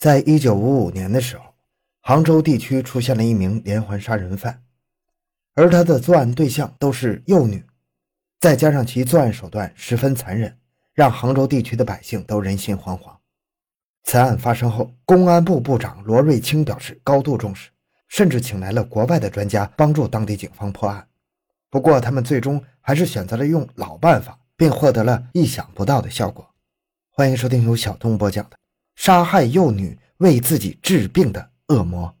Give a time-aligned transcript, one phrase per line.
[0.00, 1.44] 在一九五五年的时候，
[2.00, 4.62] 杭州地区出现了一名连环杀人犯，
[5.54, 7.62] 而他的作案对象都是幼女，
[8.40, 10.56] 再加上其作案手段十分残忍，
[10.94, 13.14] 让杭州地区的百姓都人心惶惶。
[14.04, 17.68] 此案发生后，公安部部长罗瑞卿表示高度重视，
[18.08, 21.06] 甚至请来了国外的专家帮助当地警方破案。
[21.68, 26.48] 不过，他们最终还是选择了用老办法，并获得了意想不到的效果。
[27.10, 28.59] 欢迎收听由小东播讲的。
[28.96, 32.14] 杀害幼女为自己治病的恶魔。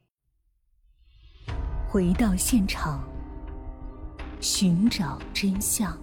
[1.88, 3.02] 回到现场，
[4.40, 5.96] 寻找真相。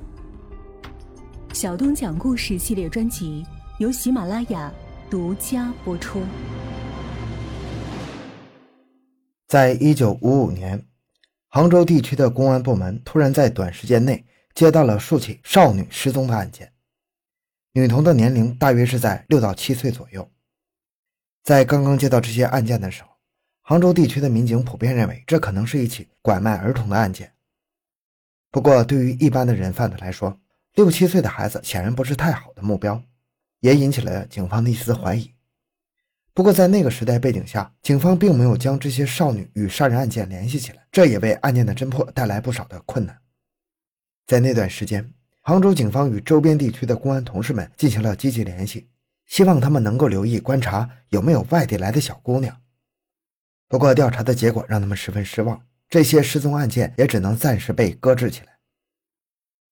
[1.53, 3.45] 小东讲故事系列专辑
[3.79, 4.71] 由喜马拉雅
[5.09, 6.21] 独家播出。
[9.47, 10.85] 在一九五五年，
[11.47, 16.73] 杭州地区的公安部门突然在短时间内接到了数起少女失踪的案件，
[17.71, 20.29] 女童的年龄大约是在六到七岁左右。
[21.47, 23.09] 在刚刚接到这些案件的时候，
[23.61, 27.31] 杭州地区的民警普遍认为这可能是一起拐卖儿童的案件。
[28.51, 30.37] 不过，对于一般的人贩子来说，
[30.73, 33.01] 六七岁的孩子显然不是太好的目标，
[33.61, 35.33] 也引起了警方的一丝怀疑。
[36.33, 43.17] 不过，在那个时代背景下，警方并没有将这些少女与杀人案件联系起来，这也为案件的侦破带来不少的困难。
[44.25, 48.89] 在那段时间，杭州警方与周边地区的公安同事们进行了积极联系。
[49.27, 52.59] 希望他们能够留意观察有没有外地来的小姑娘。
[53.67, 58.57] 不过调查的结果让他们十分失望，这些失踪案件也只能暂时被搁置起来。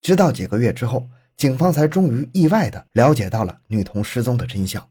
[0.01, 4.89] 直到几个月之后，警方才终于意外地了解到了女童失踪的真相。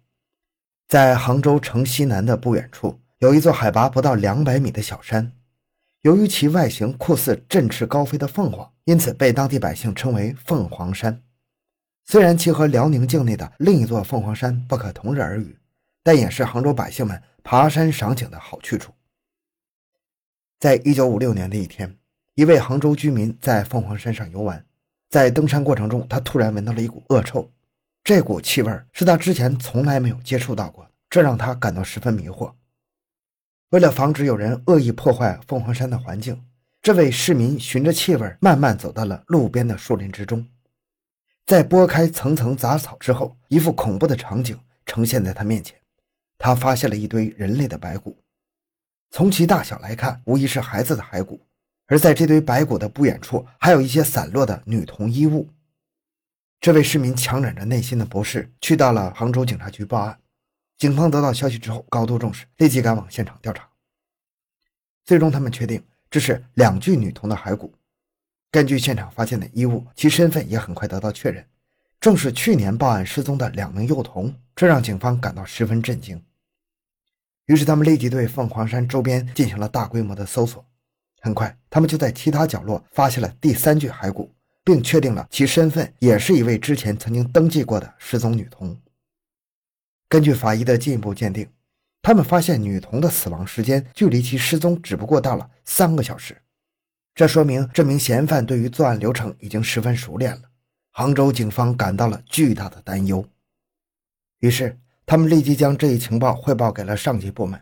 [0.89, 5.33] 在杭州城西南的不远处，有一座海拔不到两百米的小山，
[6.03, 11.23] 由于其外形酷似振翅高飞的凤凰，因此被当地百姓称为凤凰山。
[12.07, 15.59] 虽然其和辽宁境内的另一座凤凰山不可同日而语，
[16.03, 18.93] 但也是杭州百姓们爬山赏景的好去处。
[20.61, 21.97] 在一九五六年的一天，
[22.35, 24.65] 一位杭州居民在凤凰山上游玩，
[25.09, 27.51] 在登山过程中，他突然闻到了一股恶臭，
[28.03, 32.53] 这股气味是他之前从来没有接触到过，这让他感到十分迷惑。
[33.71, 36.45] 为了防止有人恶意破坏凤凰山的环境，
[36.83, 40.47] 这位市民循着气味慢慢走到了路边的树林之中。
[41.47, 45.79] 在拨开层层杂草之后，一副恐怖的场景呈现在他面前。
[46.39, 48.19] 他发现了一堆人类的白骨，
[49.11, 51.41] 从其大小来看，无疑是孩子的骸骨。
[51.87, 55.49] 而在这堆白骨的不远处，还有一些散落的女童衣物。
[56.61, 60.19] 这位市民强忍着内心的不适，去到了杭州警察局报案。
[60.79, 63.69] 警方得到消息之后，高度重视，立即赶往现场调查。
[65.05, 67.73] 最终，他们确定这是两具女童的骸骨。
[68.55, 71.45] 根据现场发现的衣物，其身份也很快得到确认，
[71.99, 76.23] 正是去年报案失踪的两名幼童，这让警方感到十分震惊。
[77.47, 80.65] 于是他们立即对凤凰山周边进行了大规模的搜索。
[81.21, 84.33] 很快，他们就在其他角落发现了第三具骸骨，
[84.63, 88.81] 并确定了其身份也是一位之前曾经登记过的失踪女童。
[90.09, 91.49] 根据法医的进一步鉴定，
[92.01, 96.41] 他们发现女童的死亡时间距离其失踪只不过到了三个小时。
[97.15, 100.43] 这说明这名嫌犯对于作案流程已经十分熟练了。
[100.91, 103.25] 杭州警方感到了巨大的担忧，
[104.41, 107.61] 于是他们立即将这一情报汇报给了上级部门。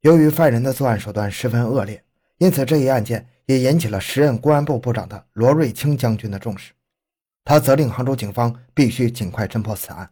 [0.00, 2.04] 由于犯人的作案手段十分恶劣，
[2.38, 6.72] 因此这一案件也引起了时任公安部部长的罗瑞卿将军的重视。
[7.44, 10.10] 他责令杭州警方必须尽快侦破此案。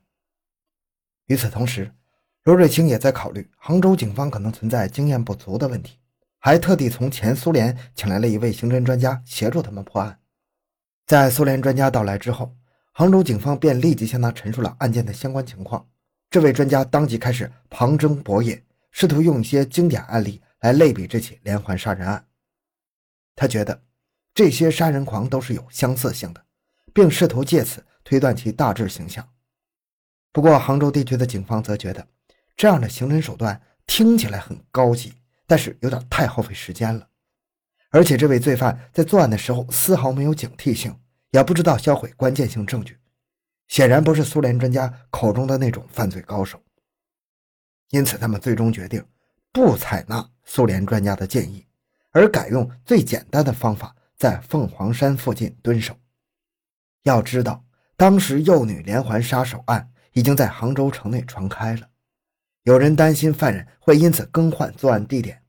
[1.27, 1.93] 与此同时，
[2.45, 5.99] 罗瑞卿也在考虑杭州警方可能存在经验不足的问题。
[6.39, 10.19] 还特地从前苏联请来了一位刑侦专家协助他们破案。
[11.07, 12.57] 在苏联专家到来之后，
[12.93, 15.89] 杭州警方便立即向他陈述了案件的相关情况。
[16.31, 18.61] 这位专家当即开始旁征博引，
[18.91, 22.27] 试图用一些经典案例来类比这起连环杀人案。
[23.35, 23.83] 他觉得
[24.35, 26.45] 这些杀人狂都是有相似性的，
[26.93, 29.29] 并试图借此推断其大致形象。
[30.33, 32.07] 不过，杭州地区的警方则觉得
[32.57, 35.15] 这样的刑侦手段听起来很高级。
[35.47, 37.09] 但是有点太耗费时间了，
[37.91, 40.99] 而且这位罪犯在作案的时候丝毫没有警惕性，
[41.31, 42.99] 也不知道销毁关键性证据，
[43.69, 46.61] 显然不是苏联专家口中的那种犯罪高手。
[47.91, 49.05] 因此，他们最终决定
[49.53, 51.65] 不采纳苏联专家的建议，
[52.11, 55.97] 而改用最简单的方法，在凤凰山附近蹲守。
[57.05, 57.65] 要知道，
[57.97, 61.89] 当时幼女连环杀手案已经在杭州城内传开了。
[62.67, 65.41] 有人担心犯人会因此更换作案地点，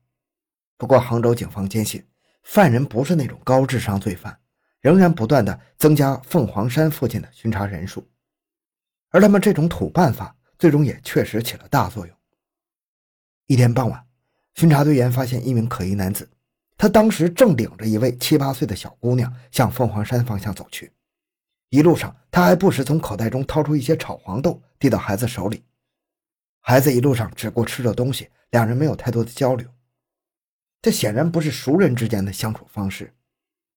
[0.76, 2.06] 不过杭州警方坚信
[2.44, 4.38] 犯人不是那种高智商罪犯，
[4.80, 8.06] 仍然不断的增加凤凰山附近的巡查人数，
[9.10, 12.16] 而他们这种土办法最终也确实起了大作用。
[13.48, 14.00] 一天傍晚，
[14.54, 16.30] 巡查队员发现一名可疑男子，
[16.76, 20.92] 他当时正领着一位七八岁的小姑娘向凤凰山方向走去。
[21.70, 25.64] 一路上，他还不时从口袋中掏出一些炒黄豆递到孩子手里。
[26.68, 29.66] 孩子一路上只顾吃着东西，两人没有太多的交流。
[30.82, 33.10] 这显然不是熟人之间的相处方式。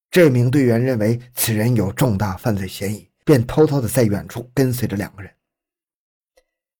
[0.10, 5.32] 这名队员认为此人有重大犯罪嫌疑，便偷偷的在远处跟随着两个人。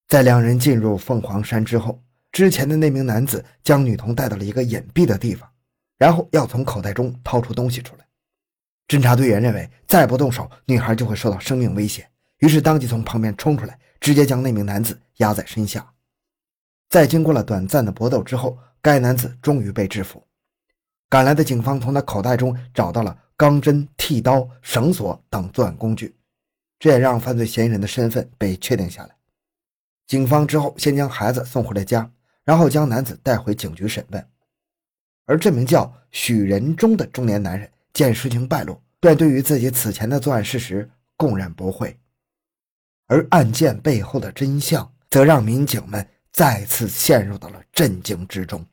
[0.10, 2.04] 在两人进入凤凰山之后，
[2.34, 5.50] 之前的那名男子将女童带到了一个隐蔽的地方，
[5.98, 8.06] 然后要从口袋中掏出东西出来。
[8.90, 12.06] 侦查队员认为再不动手，女孩就会受到生命危险，
[12.40, 15.88] 于是当即从旁边冲出来，直接将那名男子压在身下。
[16.92, 20.22] 在经过了短暂的搏斗之后，该男子终于被制服。
[21.08, 26.14] 赶来的警方从他口袋中找到了钢针、剃刀、绳索等作案工具，
[26.78, 29.16] 这也让犯罪嫌疑人的身份被确定下来。
[30.06, 32.12] 警方之后先将孩子送回了家，
[32.44, 34.28] 然后将男子带回警局审问。
[35.26, 41.98] 而这名叫许仁忠的中年男人见事情败露，便对于自己此前的作案事实供认不讳。
[43.08, 46.06] 而案件背后的真相，则让民警们。
[46.32, 48.66] 再次陷入到了震惊之中。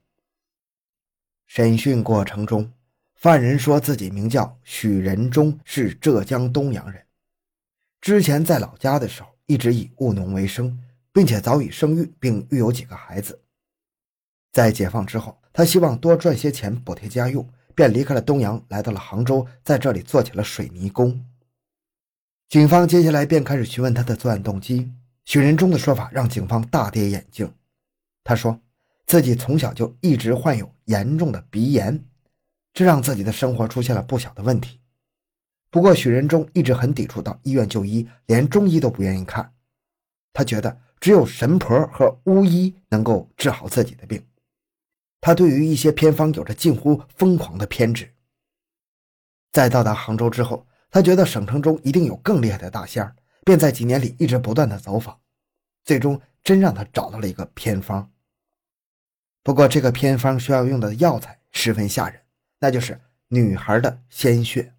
[1.46, 2.70] 审讯过程中，
[3.14, 7.04] 犯人说自己名叫许仁忠，是浙江东阳人。
[8.00, 10.78] 之前在老家的时候，一直以务农为生，
[11.12, 13.40] 并且早已生育，并育有几个孩子。
[14.52, 21.24] 在解放之后，他希望多赚些钱补贴家用，便离开了东阳，来到了杭州，在这里做起了水泥工。
[22.48, 24.92] 警方接下来便开始询问他的作案动机。
[25.28, 27.52] 许仁忠的说法让警方大跌眼镜。
[28.24, 28.58] 他说
[29.04, 32.02] 自己从小就一直患有严重的鼻炎，
[32.72, 34.80] 这让自己的生活出现了不小的问题。
[35.68, 39.52] 不过，许仁忠一直很抵触到医院就医，连中医都不愿意看。
[40.32, 44.26] 他觉得只有神婆和巫医能够治好自己的病。
[45.20, 48.10] 他对于一些偏方有着近乎疯狂的偏执。
[49.52, 53.14] 在到达杭州之后，他觉得省城中一定有更厉害的大仙儿。
[53.48, 55.18] 便在几年里一直不断的走访，
[55.82, 58.12] 最终真让他找到了一个偏方。
[59.42, 62.20] 不过这个偏方需要用的药材十分吓人，
[62.58, 64.74] 那就是女孩的鲜血。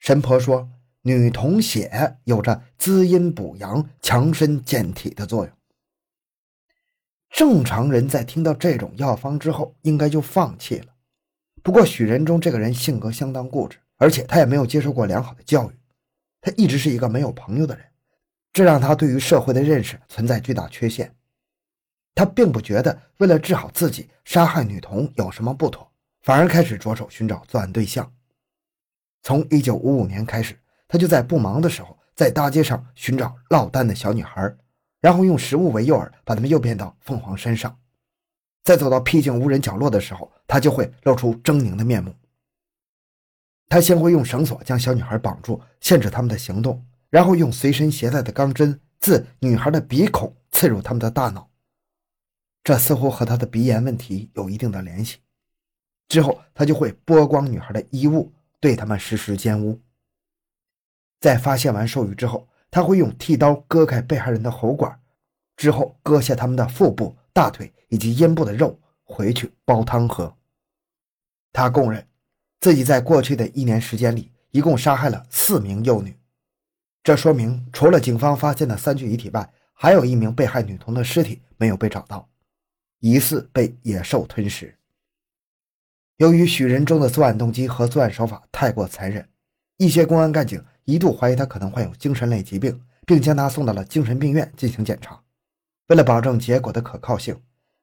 [0.00, 0.68] 神婆说，
[1.00, 5.56] 女童血有着滋阴补阳、强身健体的作用。
[7.30, 10.92] 正常人在听到这种药方之后，应该就放弃了。
[11.62, 15.74] 不过许仁忠这个人性格相当固执，而且他也没有接受过良好的教育。
[16.42, 17.86] 他一直是一个没有朋友的人，
[18.52, 21.14] 这让他对于社会的认识存在巨大缺陷。
[22.14, 25.90] 他并不觉得为了治好自己杀害女童有什么不妥，
[26.22, 28.12] 反而开始着手寻找作案对象。
[29.22, 30.58] 从1955年开始，
[30.88, 34.54] 他就在不忙的时候在大街上寻找落单的小女孩，
[35.00, 37.78] 然后用食物为诱饵，把她们诱骗到凤凰山上。
[38.64, 42.14] 在走到僻静无人角落的时候，他就会露出狰狞的面目。
[43.72, 51.48] 他先会用绳索将小女孩绑住，限制他们的行动，然后用随身携带的钢针自女孩的鼻孔刺入他们的大脑。
[52.62, 55.20] 这似乎和他的鼻炎问题有一定的联系。
[56.06, 58.30] 之后，他就会剥光女孩的衣物，
[58.60, 59.80] 对他们实施奸污。
[61.18, 65.00] 在发现完兽鱼之后，他会用剃刀割开被害人的喉管，
[65.56, 70.36] 之后割下他们的腹部、大腿以及阴部的肉，回去煲汤喝。
[71.54, 72.06] 他供认。
[72.62, 76.16] 自己在过去的一年时间里，一共杀害了四名幼女，
[77.02, 82.28] 这说明除了警方发现的三具遗体外，还有一名被害女童的尸体没有被找到，
[83.00, 84.72] 疑似被野兽吞食。
[86.18, 89.28] 由于许仁忠的作案动机和作案手法太过残忍，
[89.78, 95.20] 一些公安干警一度怀疑他可能患有精神类疾病，并将他送到了精神病院进行检查。
[95.88, 97.36] 为了保证结果的可靠性，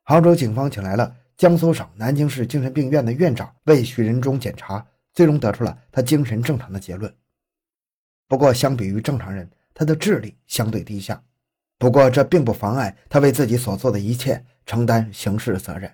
[0.06, 1.18] 杭州警方请来了。
[1.40, 7.16] 江苏省南京市精神病院的院长为许仁忠检查，最终得出了他精神正常的结论。
[8.28, 11.24] 不过，相比于正常人，他的智力相对低下。
[11.78, 15.90] 不过，这并不妨碍他为自己所做的一切承担刑事责任。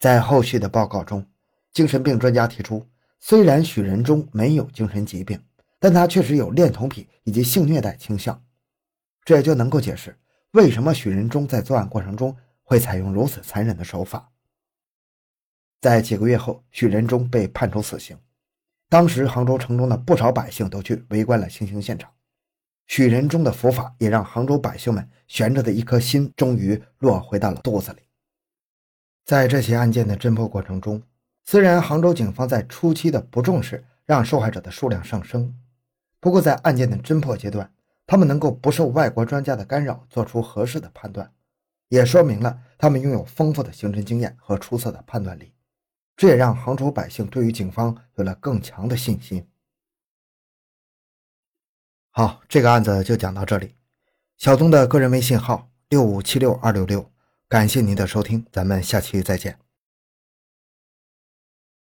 [0.00, 1.24] 在后续的报告中，
[1.72, 2.84] 精神病专家提出，
[3.20, 5.40] 虽然许仁忠没有精神疾病，
[5.78, 8.42] 但他确实有恋童癖以及性虐待倾向，
[9.24, 10.18] 这也就能够解释
[10.50, 12.36] 为什么许仁忠在作案过程中。
[12.68, 14.32] 会采用如此残忍的手法。
[15.80, 18.18] 在几个月后，许仁忠被判处死刑。
[18.88, 22.10] 当时杭州城中的不少百姓都去围观了行刑现场。
[22.88, 28.00] 许仁忠的伏法也让杭州百姓们悬着的一颗心终于落回到了肚子里。
[29.24, 31.02] 在这起案件的侦破过程中，
[31.44, 35.56] 虽然杭州警方在初期的不重视让受害者的数量上升，
[36.20, 37.72] 不过在案件的侦破阶段，
[38.06, 41.32] 他们能够不受外国专家的干扰，做出合适的判断。
[41.88, 45.52] 也说明了他们拥有丰富的刑侦经验和出色的判断力。
[46.16, 49.46] 这也让杭州百姓对于警方有了更强的信心。
[52.10, 53.74] 好，这个案子就讲到这里。
[54.38, 57.10] 小东的个人微信号六五七六二六六，
[57.48, 59.65] 感谢您的收听，咱们下期再见。